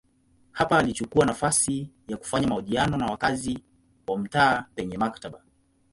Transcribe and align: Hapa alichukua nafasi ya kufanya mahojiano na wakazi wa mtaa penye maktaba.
Hapa 0.51 0.77
alichukua 0.79 1.25
nafasi 1.25 1.89
ya 2.07 2.17
kufanya 2.17 2.47
mahojiano 2.47 2.97
na 2.97 3.05
wakazi 3.05 3.59
wa 4.07 4.17
mtaa 4.17 4.65
penye 4.75 4.97
maktaba. 4.97 5.41